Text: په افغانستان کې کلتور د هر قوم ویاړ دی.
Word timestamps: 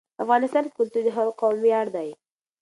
په 0.15 0.21
افغانستان 0.25 0.63
کې 0.65 0.75
کلتور 0.77 1.03
د 1.05 1.09
هر 1.17 1.27
قوم 1.39 1.55
ویاړ 1.63 1.85
دی. 1.95 2.09